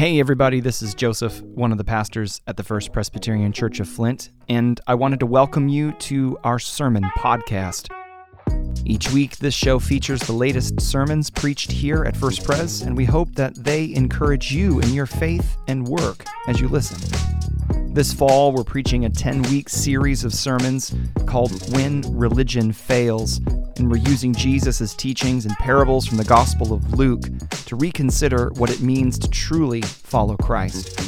[0.00, 3.86] Hey, everybody, this is Joseph, one of the pastors at the First Presbyterian Church of
[3.86, 7.90] Flint, and I wanted to welcome you to our sermon podcast.
[8.86, 13.04] Each week, this show features the latest sermons preached here at First Pres, and we
[13.04, 16.96] hope that they encourage you in your faith and work as you listen.
[17.92, 20.94] This fall, we're preaching a 10 week series of sermons
[21.26, 23.38] called When Religion Fails,
[23.80, 27.22] and we're using Jesus' teachings and parables from the Gospel of Luke
[27.64, 31.00] to reconsider what it means to truly follow Christ.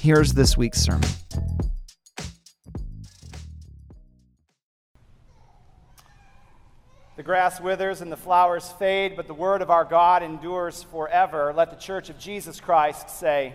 [0.00, 1.08] Here's this week's sermon.
[7.16, 11.52] The grass withers and the flowers fade, but the word of our God endures forever.
[11.56, 13.54] Let the church of Jesus Christ say,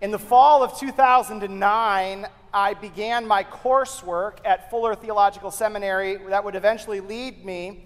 [0.00, 6.54] in the fall of 2009, I began my coursework at Fuller Theological Seminary that would
[6.54, 7.84] eventually lead me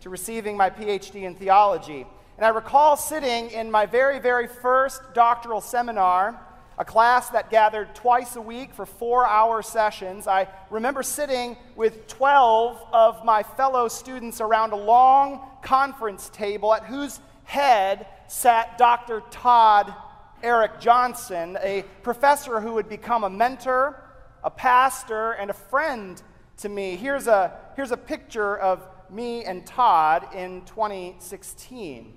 [0.00, 2.06] to receiving my PhD in theology.
[2.36, 6.38] And I recall sitting in my very, very first doctoral seminar,
[6.78, 10.26] a class that gathered twice a week for four hour sessions.
[10.26, 16.84] I remember sitting with 12 of my fellow students around a long conference table at
[16.84, 19.22] whose head sat Dr.
[19.30, 19.94] Todd
[20.42, 24.02] Eric Johnson, a professor who would become a mentor,
[24.44, 26.20] a pastor, and a friend
[26.58, 26.96] to me.
[26.96, 32.14] Here's a, here's a picture of me and Todd in 2016.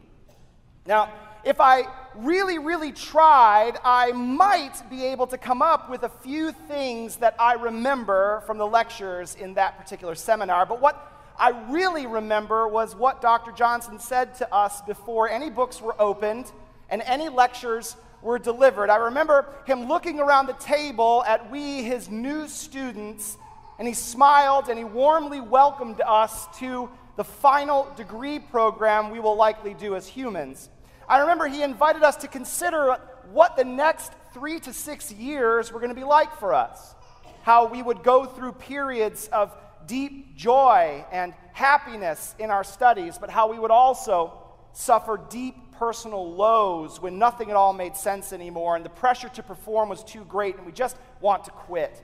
[0.87, 1.11] Now,
[1.43, 6.51] if I really, really tried, I might be able to come up with a few
[6.51, 10.65] things that I remember from the lectures in that particular seminar.
[10.65, 13.51] But what I really remember was what Dr.
[13.51, 16.51] Johnson said to us before any books were opened
[16.89, 18.89] and any lectures were delivered.
[18.89, 23.37] I remember him looking around the table at we, his new students,
[23.77, 29.35] and he smiled and he warmly welcomed us to the final degree program we will
[29.35, 30.69] likely do as humans.
[31.07, 32.97] I remember he invited us to consider
[33.31, 36.95] what the next three to six years were going to be like for us.
[37.43, 43.29] How we would go through periods of deep joy and happiness in our studies, but
[43.29, 44.33] how we would also
[44.73, 49.43] suffer deep personal lows when nothing at all made sense anymore and the pressure to
[49.43, 52.03] perform was too great and we just want to quit.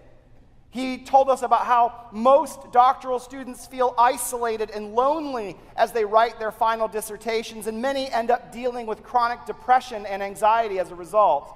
[0.72, 6.40] He told us about how most doctoral students feel isolated and lonely as they write
[6.40, 10.96] their final dissertations, and many end up dealing with chronic depression and anxiety as a
[10.96, 11.54] result.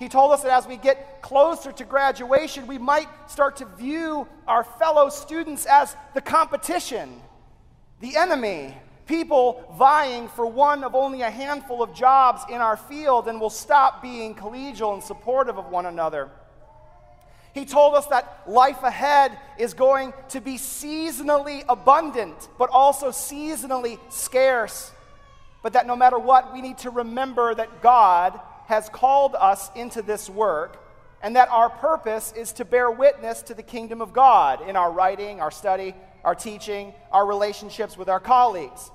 [0.00, 4.26] He told us that as we get closer to graduation, we might start to view
[4.48, 7.20] our fellow students as the competition,
[8.00, 8.74] the enemy,
[9.10, 13.50] people vying for one of only a handful of jobs in our field and will
[13.50, 16.30] stop being collegial and supportive of one another.
[17.52, 23.98] He told us that life ahead is going to be seasonally abundant, but also seasonally
[24.10, 24.92] scarce.
[25.64, 30.02] But that no matter what, we need to remember that God has called us into
[30.02, 30.76] this work
[31.20, 34.92] and that our purpose is to bear witness to the kingdom of God in our
[34.92, 38.92] writing, our study, our teaching, our relationships with our colleagues.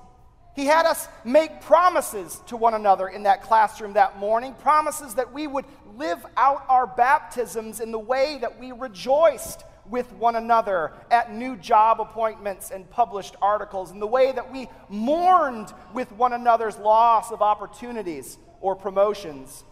[0.56, 5.30] He had us make promises to one another in that classroom that morning, promises that
[5.30, 10.92] we would live out our baptisms in the way that we rejoiced with one another
[11.10, 16.32] at new job appointments and published articles, in the way that we mourned with one
[16.32, 19.62] another's loss of opportunities or promotions.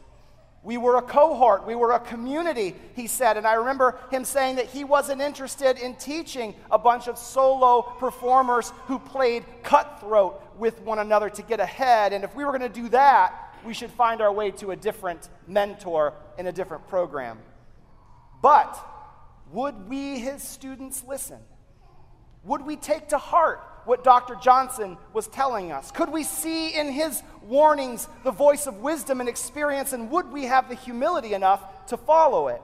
[0.65, 3.37] We were a cohort, we were a community, he said.
[3.37, 7.83] And I remember him saying that he wasn't interested in teaching a bunch of solo
[7.83, 12.15] performers who played cutthroat with one another to get ahead.
[12.15, 14.77] And if we were going to do that, we should find our way to a
[14.77, 17.39] different mentor in a different program.
[18.41, 18.79] But
[19.53, 21.41] would we, his students, listen?
[22.45, 24.35] Would we take to heart what Dr.
[24.37, 25.91] Johnson was telling us?
[25.91, 30.45] Could we see in his warnings the voice of wisdom and experience, and would we
[30.45, 32.63] have the humility enough to follow it?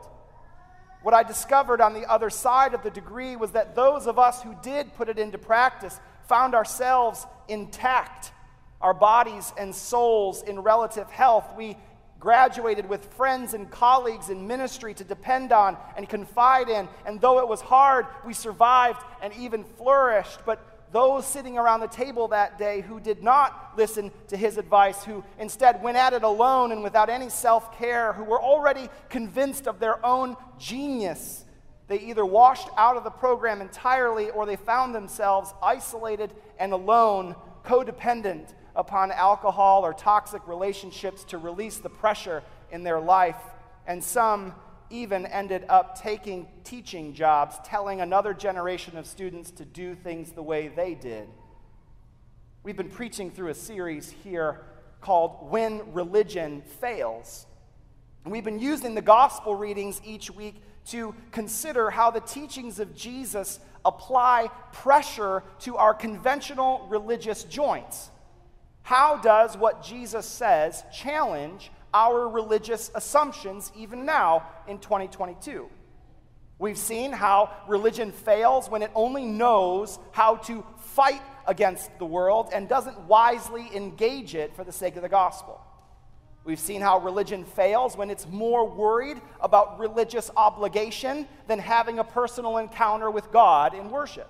[1.03, 4.43] What I discovered on the other side of the degree was that those of us
[4.43, 5.99] who did put it into practice
[6.29, 8.33] found ourselves intact,
[8.81, 11.47] our bodies and souls in relative health.
[11.57, 11.77] We
[12.21, 16.87] graduated with friends and colleagues in ministry to depend on and confide in.
[17.07, 20.41] And though it was hard, we survived and even flourished.
[20.45, 25.05] But those sitting around the table that day who did not listen to his advice,
[25.05, 29.69] who instead went at it alone and without any self care, who were already convinced
[29.69, 31.45] of their own genius,
[31.87, 37.35] they either washed out of the program entirely or they found themselves isolated and alone,
[37.65, 43.41] codependent upon alcohol or toxic relationships to release the pressure in their life.
[43.87, 44.55] And some
[44.91, 50.43] even ended up taking teaching jobs, telling another generation of students to do things the
[50.43, 51.29] way they did.
[52.63, 54.61] We've been preaching through a series here
[55.01, 57.47] called When Religion Fails.
[58.25, 60.57] And we've been using the gospel readings each week
[60.89, 68.11] to consider how the teachings of Jesus apply pressure to our conventional religious joints.
[68.83, 75.69] How does what Jesus says challenge our religious assumptions even now in 2022?
[76.59, 82.51] We've seen how religion fails when it only knows how to fight against the world
[82.53, 85.61] and doesn't wisely engage it for the sake of the gospel.
[86.45, 92.05] We've seen how religion fails when it's more worried about religious obligation than having a
[92.05, 94.29] personal encounter with God in worship.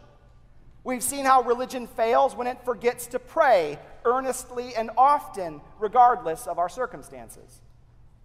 [0.82, 6.58] We've seen how religion fails when it forgets to pray earnestly and often, regardless of
[6.58, 7.60] our circumstances.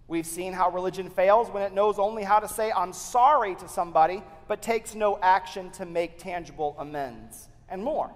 [0.07, 3.68] We've seen how religion fails when it knows only how to say, I'm sorry to
[3.68, 8.13] somebody, but takes no action to make tangible amends, and more.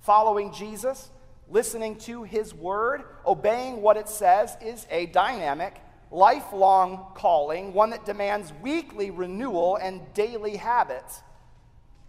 [0.00, 1.10] Following Jesus
[1.50, 5.80] listening to his word, obeying what it says, is a dynamic,
[6.10, 11.22] lifelong calling, one that demands weekly renewal and daily habits.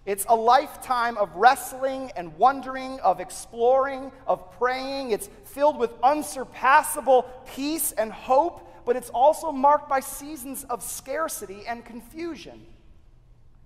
[0.09, 5.11] It's a lifetime of wrestling and wondering, of exploring, of praying.
[5.11, 11.61] It's filled with unsurpassable peace and hope, but it's also marked by seasons of scarcity
[11.67, 12.65] and confusion.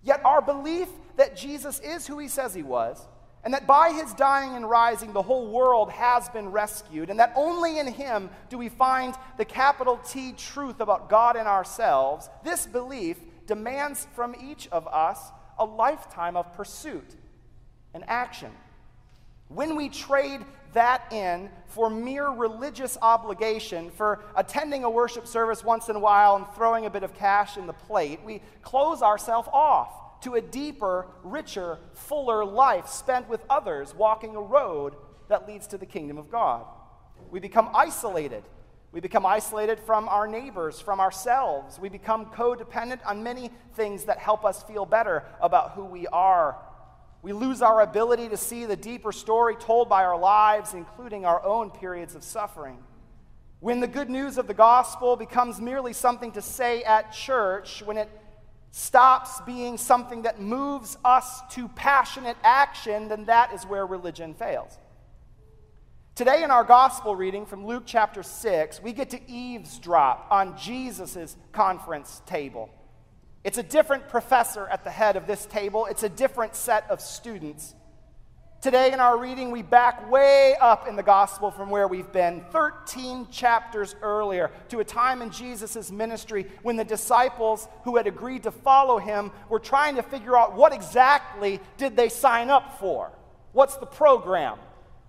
[0.02, 3.02] Yet, our belief that Jesus is who he says he was
[3.46, 7.32] and that by his dying and rising, the whole world has been rescued, and that
[7.38, 12.66] only in him do we find the capital T truth about God and ourselves, this
[12.66, 15.32] belief demands from each of us
[15.64, 17.16] a lifetime of pursuit
[17.94, 18.52] and action.
[19.48, 20.42] When we trade
[20.74, 26.36] that in for mere religious obligation, for attending a worship service once in a while
[26.36, 30.42] and throwing a bit of cash in the plate, we close ourselves off to a
[30.42, 34.96] deeper, richer, fuller life spent with others, walking a road
[35.30, 36.66] that leads to the kingdom of God.
[37.30, 38.44] We become isolated.
[38.94, 41.80] We become isolated from our neighbors, from ourselves.
[41.80, 46.58] We become codependent on many things that help us feel better about who we are.
[47.24, 51.44] We lose our ability to see the deeper story told by our lives, including our
[51.44, 52.78] own periods of suffering.
[53.62, 57.98] When the good news of the gospel becomes merely something to say at church, when
[57.98, 58.10] it
[58.70, 64.78] stops being something that moves us to passionate action, then that is where religion fails.
[66.16, 71.36] Today, in our gospel reading from Luke chapter 6, we get to eavesdrop on Jesus'
[71.52, 72.70] conference table.
[73.44, 77.02] It's a different professor at the head of this table, it's a different set of
[77.02, 77.74] students.
[78.62, 82.46] Today, in our reading, we back way up in the gospel from where we've been,
[82.52, 88.44] 13 chapters earlier, to a time in Jesus' ministry when the disciples who had agreed
[88.44, 93.12] to follow him were trying to figure out what exactly did they sign up for?
[93.52, 94.60] What's the program?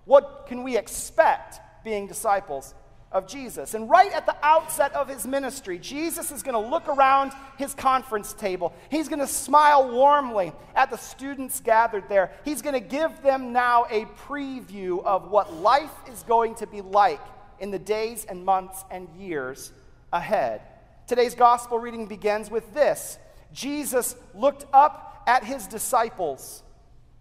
[0.05, 2.75] What can we expect being disciples
[3.15, 3.75] of Jesus.
[3.75, 7.73] And right at the outset of his ministry, Jesus is going to look around his
[7.73, 8.75] conference table.
[8.91, 12.33] He's going to smile warmly at the students gathered there.
[12.45, 16.81] He's going to give them now a preview of what life is going to be
[16.81, 17.21] like
[17.61, 19.73] in the days and months and years
[20.13, 20.61] ahead.
[21.07, 23.19] Today's gospel reading begins with this
[23.53, 26.65] Jesus looked up at his disciples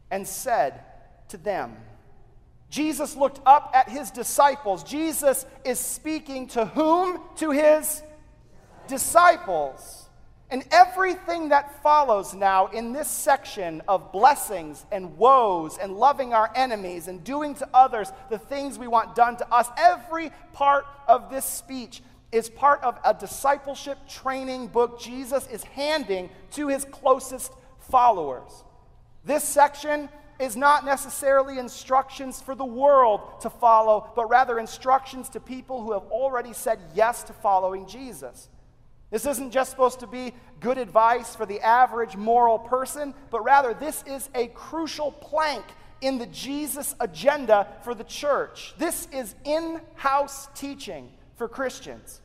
[0.10, 0.84] and said
[1.28, 1.78] to them,
[2.74, 4.84] Jesus looked up at his disciples.
[4.84, 7.20] Jesus is speaking to whom?
[7.36, 8.02] To his
[8.88, 10.10] disciples.
[10.50, 16.52] And everything that follows now in this section of blessings and woes and loving our
[16.56, 21.30] enemies and doing to others the things we want done to us, every part of
[21.30, 27.54] this speech is part of a discipleship training book Jesus is handing to his closest
[27.78, 28.64] followers.
[29.24, 30.10] This section
[30.40, 35.94] is not necessarily instructions for the world to follow, but rather instructions to people who
[35.94, 38.50] have already said yes to following Jesus.
[39.12, 43.74] This isn't just supposed to be good advice for the average moral person, but rather
[43.74, 45.64] this is a crucial plank
[46.02, 48.74] in the Jesus agenda for the church.
[48.78, 52.22] This is in house teaching for Christians.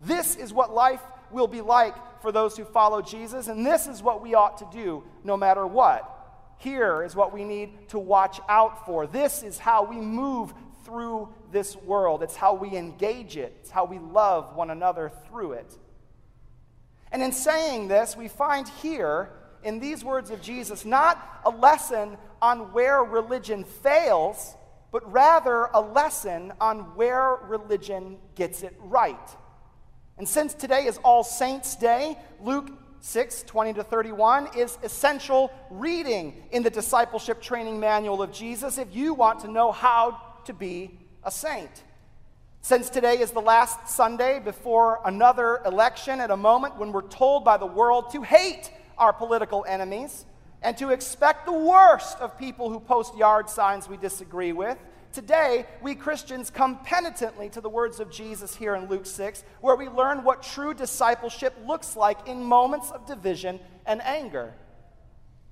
[0.00, 1.00] This is what life
[1.30, 4.66] will be like for those who follow Jesus, and this is what we ought to
[4.72, 6.21] do no matter what.
[6.62, 9.08] Here is what we need to watch out for.
[9.08, 10.54] This is how we move
[10.84, 12.22] through this world.
[12.22, 15.76] It's how we engage it, it's how we love one another through it.
[17.10, 19.30] And in saying this, we find here
[19.64, 24.54] in these words of Jesus not a lesson on where religion fails,
[24.92, 29.36] but rather a lesson on where religion gets it right.
[30.16, 32.70] And since today is All Saints' Day, Luke
[33.04, 38.94] 6 20 to 31 is essential reading in the discipleship training manual of Jesus if
[38.94, 41.82] you want to know how to be a saint.
[42.60, 47.44] Since today is the last Sunday before another election, at a moment when we're told
[47.44, 50.24] by the world to hate our political enemies
[50.62, 54.78] and to expect the worst of people who post yard signs we disagree with,
[55.12, 59.76] today we Christians come penitently to the words of Jesus here in Luke 6, where
[59.76, 64.54] we learn what true discipleship looks like in moments of division and anger.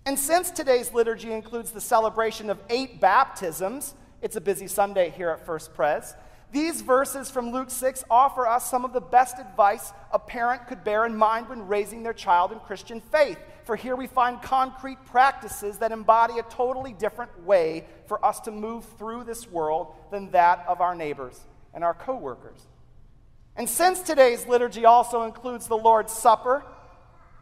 [0.07, 5.31] And since today's liturgy includes the celebration of eight baptisms, it's a busy Sunday here
[5.31, 6.15] at First Pres.
[6.53, 10.83] These verses from Luke 6 offer us some of the best advice a parent could
[10.83, 13.39] bear in mind when raising their child in Christian faith.
[13.65, 18.51] For here we find concrete practices that embody a totally different way for us to
[18.51, 21.39] move through this world than that of our neighbors
[21.75, 22.67] and our coworkers.
[23.57, 26.65] And since today's liturgy also includes the Lord's Supper,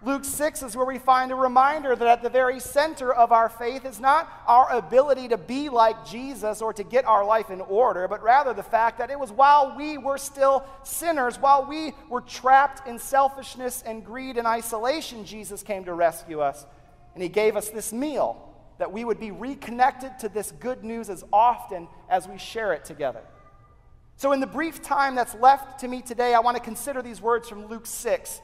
[0.00, 3.49] Luke 6 is where we find a reminder that at the very center of our
[3.49, 7.61] faith is not our ability to be like Jesus or to get our life in
[7.62, 11.95] order, but rather the fact that it was while we were still sinners, while we
[12.09, 16.64] were trapped in selfishness and greed and isolation, Jesus came to rescue us.
[17.14, 21.11] And he gave us this meal that we would be reconnected to this good news
[21.11, 23.23] as often as we share it together.
[24.17, 27.21] So, in the brief time that's left to me today, I want to consider these
[27.21, 28.40] words from Luke 6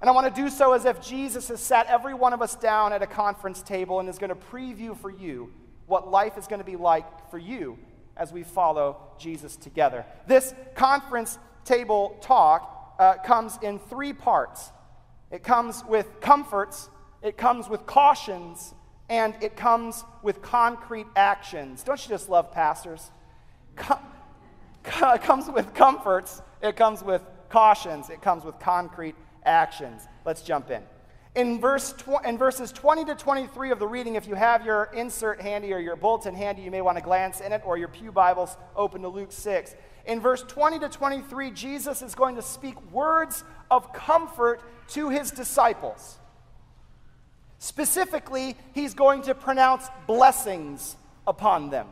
[0.00, 2.54] and I want to do so as if Jesus has sat every one of us
[2.54, 5.52] down at a conference table and is going to preview for you
[5.86, 7.78] what life is going to be like for you
[8.16, 10.06] as we follow Jesus together.
[10.26, 14.70] This conference table talk uh, comes in three parts
[15.30, 16.90] it comes with comforts,
[17.22, 18.74] it comes with cautions,
[19.08, 21.84] and it comes with concrete actions.
[21.84, 23.10] Don't you just love pastors?
[23.78, 23.86] It
[25.22, 30.06] comes with comforts, it comes with cautions, it comes with concrete actions.
[30.24, 30.82] Let's jump in.
[31.34, 34.90] In, verse tw- in verses 20 to 23 of the reading, if you have your
[34.92, 37.88] insert handy or your bulletin handy, you may want to glance in it, or your
[37.88, 39.74] Pew Bibles open to Luke 6.
[40.06, 45.30] In verse 20 to 23, Jesus is going to speak words of comfort to his
[45.30, 46.18] disciples.
[47.58, 51.86] Specifically, he's going to pronounce blessings upon them.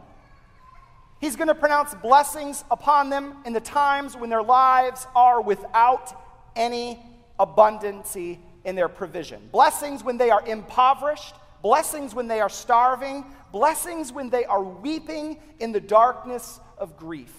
[1.21, 6.19] He's going to pronounce blessings upon them in the times when their lives are without
[6.57, 6.99] any
[7.39, 9.49] abundancy in their provision.
[9.53, 15.39] Blessings when they are impoverished, blessings when they are starving, blessings when they are weeping
[15.59, 17.33] in the darkness of grief.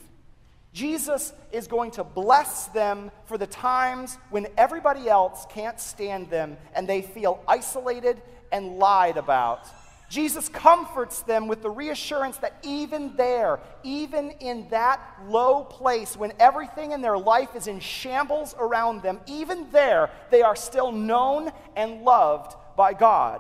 [0.74, 6.58] Jesus is going to bless them for the times when everybody else can't stand them
[6.76, 9.68] and they feel isolated and lied about
[10.10, 16.34] Jesus comforts them with the reassurance that even there, even in that low place, when
[16.40, 21.52] everything in their life is in shambles around them, even there, they are still known
[21.76, 23.40] and loved by God.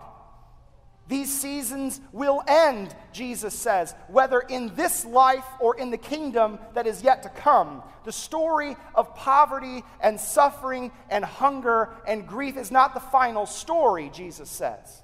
[1.07, 6.85] These seasons will end, Jesus says, whether in this life or in the kingdom that
[6.85, 7.81] is yet to come.
[8.05, 14.11] The story of poverty and suffering and hunger and grief is not the final story,
[14.13, 15.01] Jesus says.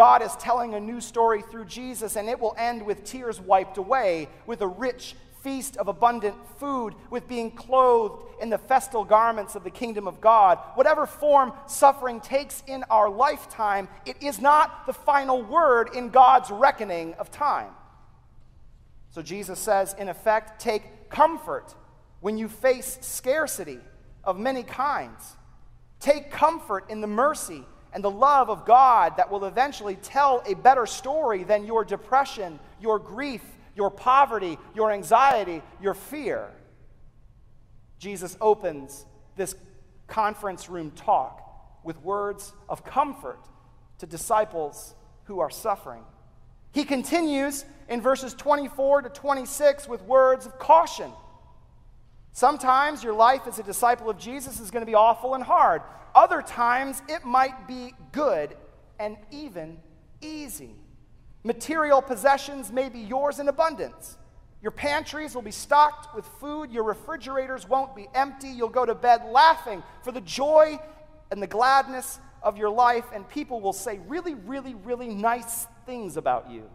[0.00, 3.76] God is telling a new story through Jesus, and it will end with tears wiped
[3.76, 9.56] away, with a rich feast of abundant food, with being clothed in the festal garments
[9.56, 10.58] of the kingdom of God.
[10.72, 16.50] Whatever form suffering takes in our lifetime, it is not the final word in God's
[16.50, 17.68] reckoning of time.
[19.10, 21.74] So Jesus says, in effect, take comfort
[22.20, 23.80] when you face scarcity
[24.24, 25.36] of many kinds.
[25.98, 30.54] Take comfort in the mercy and the love of God that will eventually tell a
[30.54, 33.42] better story than your depression, your grief,
[33.74, 36.50] your poverty, your anxiety, your fear.
[37.98, 39.04] Jesus opens
[39.36, 39.54] this
[40.06, 41.40] conference room talk
[41.84, 43.38] with words of comfort
[43.98, 44.94] to disciples
[45.24, 46.02] who are suffering.
[46.72, 51.10] He continues in verses 24 to 26 with words of caution.
[52.32, 55.82] Sometimes your life as a disciple of Jesus is going to be awful and hard.
[56.14, 58.56] Other times, it might be good
[58.98, 59.78] and even
[60.20, 60.74] easy.
[61.42, 64.18] Material possessions may be yours in abundance.
[64.62, 66.70] Your pantries will be stocked with food.
[66.70, 68.48] Your refrigerators won't be empty.
[68.48, 70.78] You'll go to bed laughing for the joy
[71.30, 76.16] and the gladness of your life, and people will say really, really, really nice things
[76.16, 76.68] about you.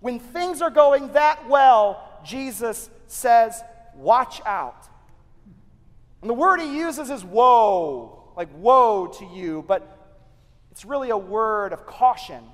[0.00, 3.62] When things are going that well, Jesus says,
[3.98, 4.88] Watch out.
[6.22, 9.98] And the word he uses is woe like woe to you, but
[10.70, 12.44] it's really a word of caution.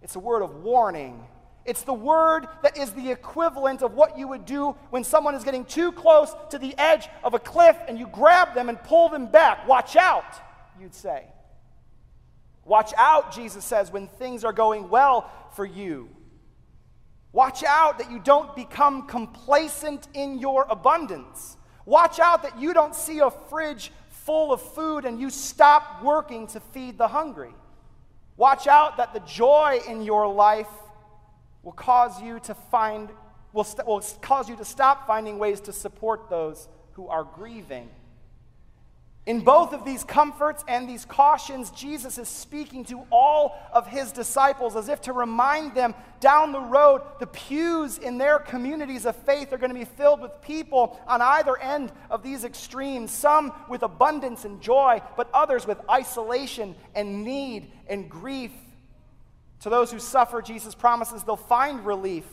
[0.00, 1.26] It's a word of warning.
[1.64, 5.42] It's the word that is the equivalent of what you would do when someone is
[5.42, 9.08] getting too close to the edge of a cliff and you grab them and pull
[9.08, 9.66] them back.
[9.66, 10.40] Watch out,
[10.80, 11.24] you'd say.
[12.64, 16.08] Watch out, Jesus says, when things are going well for you.
[17.32, 21.56] Watch out that you don't become complacent in your abundance.
[21.86, 26.46] Watch out that you don't see a fridge full of food and you stop working
[26.48, 27.54] to feed the hungry.
[28.36, 30.68] Watch out that the joy in your life
[31.62, 33.08] will cause you to find
[33.52, 37.88] will, st- will cause you to stop finding ways to support those who are grieving.
[39.24, 44.10] In both of these comforts and these cautions, Jesus is speaking to all of his
[44.10, 49.14] disciples as if to remind them down the road, the pews in their communities of
[49.14, 53.52] faith are going to be filled with people on either end of these extremes, some
[53.68, 58.52] with abundance and joy, but others with isolation and need and grief.
[59.60, 62.24] To those who suffer, Jesus promises they'll find relief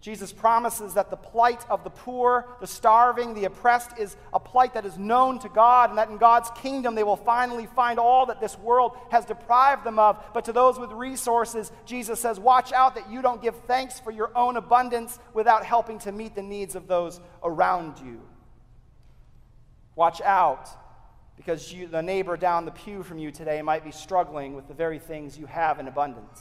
[0.00, 4.72] Jesus promises that the plight of the poor, the starving, the oppressed is a plight
[4.72, 8.24] that is known to God, and that in God's kingdom they will finally find all
[8.26, 10.18] that this world has deprived them of.
[10.32, 14.10] But to those with resources, Jesus says, Watch out that you don't give thanks for
[14.10, 18.22] your own abundance without helping to meet the needs of those around you.
[19.96, 20.66] Watch out,
[21.36, 24.72] because you, the neighbor down the pew from you today might be struggling with the
[24.72, 26.40] very things you have in abundance.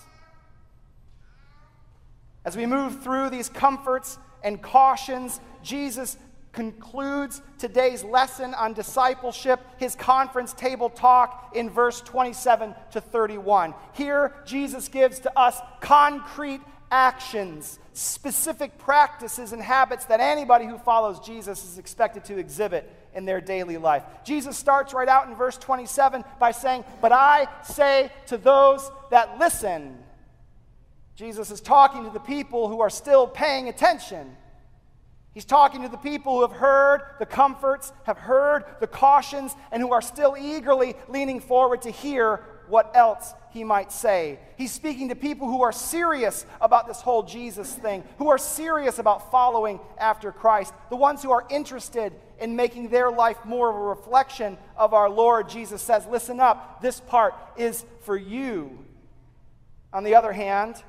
[2.46, 6.18] As we move through these comforts and cautions, Jesus
[6.52, 13.74] concludes today's lesson on discipleship, his conference table talk in verse 27 to 31.
[13.94, 21.20] Here, Jesus gives to us concrete actions, specific practices and habits that anybody who follows
[21.20, 24.04] Jesus is expected to exhibit in their daily life.
[24.24, 29.38] Jesus starts right out in verse 27 by saying, But I say to those that
[29.40, 29.98] listen,
[31.20, 34.38] Jesus is talking to the people who are still paying attention.
[35.34, 39.82] He's talking to the people who have heard the comforts, have heard the cautions, and
[39.82, 44.40] who are still eagerly leaning forward to hear what else he might say.
[44.58, 48.98] He's speaking to people who are serious about this whole Jesus thing, who are serious
[48.98, 53.76] about following after Christ, the ones who are interested in making their life more of
[53.76, 55.50] a reflection of our Lord.
[55.50, 58.86] Jesus says, Listen up, this part is for you.
[59.92, 60.82] On the other hand,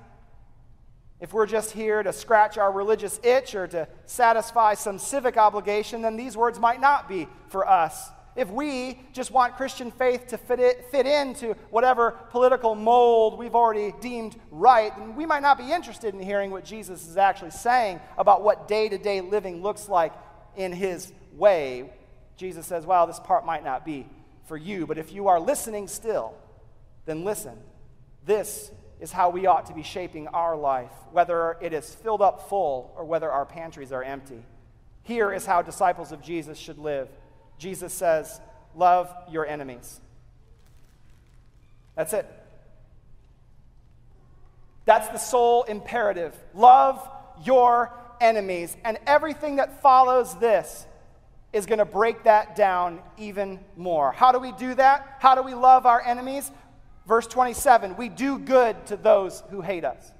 [1.21, 6.03] if we're just here to scratch our religious itch or to satisfy some civic obligation,
[6.03, 8.11] then these words might not be for us.
[8.37, 13.55] If we just want Christian faith to fit, it, fit into whatever political mold we've
[13.55, 17.51] already deemed right, then we might not be interested in hearing what Jesus is actually
[17.51, 20.13] saying about what day to day living looks like
[20.57, 21.93] in his way.
[22.37, 24.07] Jesus says, well, this part might not be
[24.47, 26.35] for you, but if you are listening still,
[27.05, 27.59] then listen.
[28.25, 32.49] This is how we ought to be shaping our life, whether it is filled up
[32.49, 34.43] full or whether our pantries are empty.
[35.03, 37.09] Here is how disciples of Jesus should live.
[37.59, 38.41] Jesus says,
[38.75, 40.01] Love your enemies.
[41.97, 42.27] That's it.
[44.85, 46.35] That's the sole imperative.
[46.55, 47.09] Love
[47.45, 48.77] your enemies.
[48.85, 50.87] And everything that follows this
[51.53, 54.13] is going to break that down even more.
[54.13, 55.17] How do we do that?
[55.19, 56.51] How do we love our enemies?
[57.11, 60.13] Verse 27, we do good to those who hate us.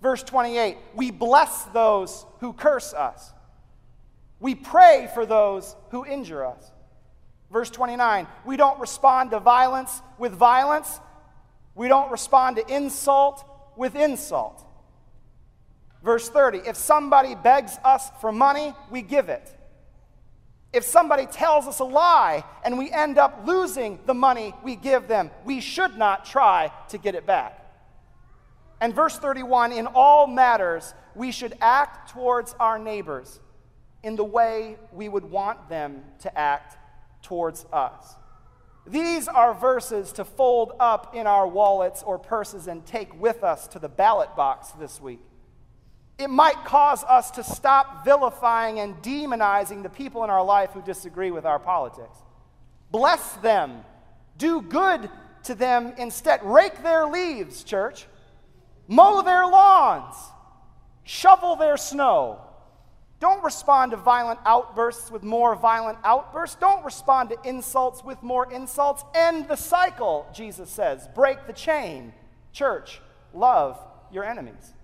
[0.00, 3.34] Verse 28, we bless those who curse us.
[4.40, 6.72] We pray for those who injure us.
[7.52, 11.00] Verse 29, we don't respond to violence with violence.
[11.74, 13.44] We don't respond to insult
[13.76, 14.66] with insult.
[16.02, 19.54] Verse 30, if somebody begs us for money, we give it.
[20.72, 25.08] If somebody tells us a lie and we end up losing the money we give
[25.08, 27.62] them, we should not try to get it back.
[28.80, 33.40] And verse 31 in all matters, we should act towards our neighbors
[34.02, 36.76] in the way we would want them to act
[37.22, 38.14] towards us.
[38.86, 43.66] These are verses to fold up in our wallets or purses and take with us
[43.68, 45.20] to the ballot box this week.
[46.18, 50.80] It might cause us to stop vilifying and demonizing the people in our life who
[50.80, 52.18] disagree with our politics.
[52.90, 53.84] Bless them.
[54.38, 55.10] Do good
[55.44, 56.42] to them instead.
[56.42, 58.06] Rake their leaves, church.
[58.88, 60.14] Mow their lawns.
[61.04, 62.40] Shovel their snow.
[63.18, 66.56] Don't respond to violent outbursts with more violent outbursts.
[66.56, 69.04] Don't respond to insults with more insults.
[69.14, 71.08] End the cycle, Jesus says.
[71.14, 72.12] Break the chain.
[72.52, 73.00] Church,
[73.32, 73.78] love
[74.10, 74.74] your enemies.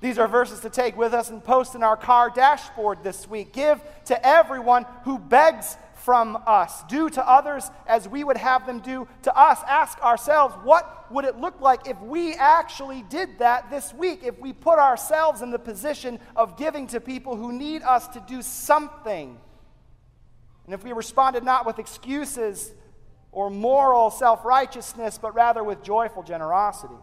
[0.00, 3.52] These are verses to take with us and post in our car dashboard this week.
[3.52, 6.84] Give to everyone who begs from us.
[6.84, 9.58] Do to others as we would have them do to us.
[9.66, 14.20] Ask ourselves, what would it look like if we actually did that this week?
[14.22, 18.22] If we put ourselves in the position of giving to people who need us to
[18.28, 19.38] do something?
[20.66, 22.72] And if we responded not with excuses
[23.32, 26.94] or moral self righteousness, but rather with joyful generosity.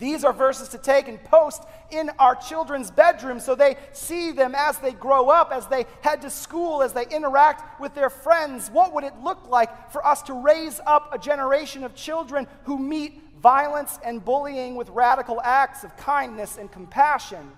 [0.00, 4.54] These are verses to take and post in our children's bedrooms so they see them
[4.56, 8.70] as they grow up, as they head to school, as they interact with their friends.
[8.70, 12.78] What would it look like for us to raise up a generation of children who
[12.78, 17.52] meet violence and bullying with radical acts of kindness and compassion?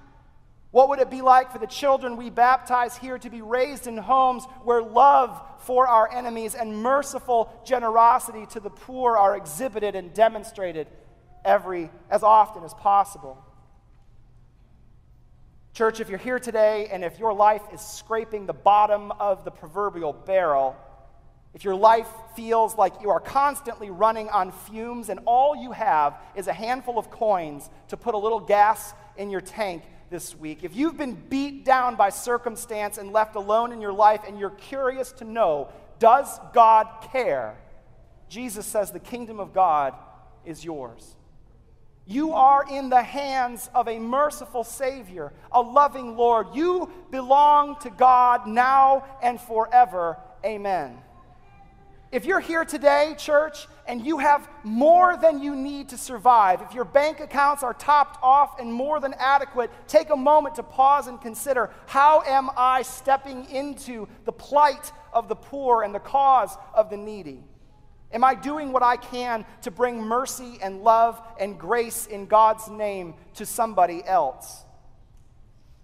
[0.73, 3.97] What would it be like for the children we baptize here to be raised in
[3.97, 10.13] homes where love for our enemies and merciful generosity to the poor are exhibited and
[10.13, 10.89] demonstrated
[11.45, 13.43] every as often as possible.
[15.75, 19.51] Church, if you're here today and if your life is scraping the bottom of the
[19.51, 20.77] proverbial barrel,
[21.55, 26.15] if your life feels like you are constantly running on fumes and all you have
[26.35, 30.63] is a handful of coins to put a little gas in your tank this week,
[30.63, 34.51] if you've been beat down by circumstance and left alone in your life and you're
[34.51, 37.57] curious to know, does God care?
[38.29, 39.95] Jesus says the kingdom of God
[40.45, 41.17] is yours.
[42.13, 46.49] You are in the hands of a merciful Savior, a loving Lord.
[46.53, 50.19] You belong to God now and forever.
[50.45, 50.99] Amen.
[52.11, 56.75] If you're here today, church, and you have more than you need to survive, if
[56.75, 61.07] your bank accounts are topped off and more than adequate, take a moment to pause
[61.07, 66.55] and consider how am I stepping into the plight of the poor and the cause
[66.75, 67.43] of the needy?
[68.13, 72.69] Am I doing what I can to bring mercy and love and grace in God's
[72.69, 74.65] name to somebody else?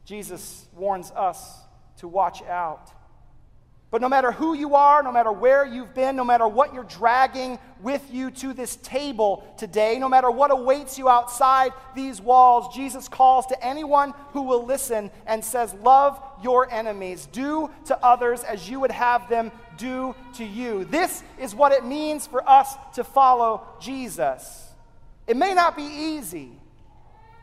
[0.05, 1.61] Jesus warns us
[1.99, 2.91] to watch out.
[3.90, 6.85] But no matter who you are, no matter where you've been, no matter what you're
[6.85, 12.74] dragging with you to this table today, no matter what awaits you outside these walls,
[12.74, 17.27] Jesus calls to anyone who will listen and says, Love your enemies.
[17.33, 20.85] Do to others as you would have them do to you.
[20.85, 24.68] This is what it means for us to follow Jesus.
[25.27, 26.53] It may not be easy.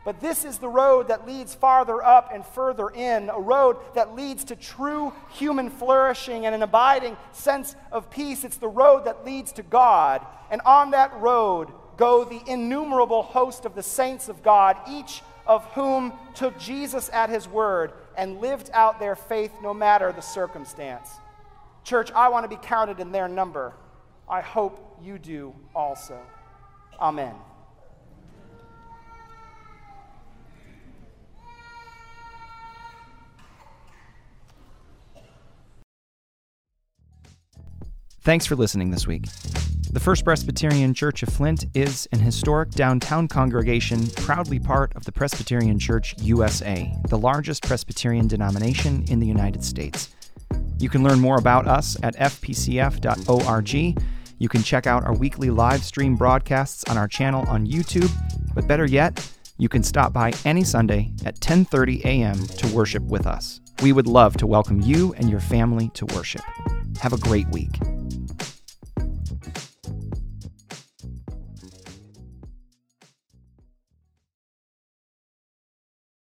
[0.06, 4.14] But this is the road that leads farther up and further in, a road that
[4.14, 8.44] leads to true human flourishing and an abiding sense of peace.
[8.44, 10.24] It's the road that leads to God.
[10.48, 15.64] And on that road go the innumerable host of the saints of God, each of
[15.72, 21.10] whom took Jesus at his word and lived out their faith no matter the circumstance.
[21.82, 23.74] Church, I want to be counted in their number.
[24.28, 26.20] I hope you do also.
[27.00, 27.34] Amen.
[38.26, 39.26] Thanks for listening this week.
[39.92, 45.12] The First Presbyterian Church of Flint is an historic downtown congregation proudly part of the
[45.12, 50.12] Presbyterian Church USA, the largest Presbyterian denomination in the United States.
[50.80, 53.74] You can learn more about us at fpcf.org.
[54.38, 58.10] You can check out our weekly live stream broadcasts on our channel on YouTube,
[58.56, 59.24] but better yet,
[59.56, 62.44] you can stop by any Sunday at 10:30 a.m.
[62.44, 63.60] to worship with us.
[63.82, 66.42] We would love to welcome you and your family to worship.
[67.00, 67.78] Have a great week.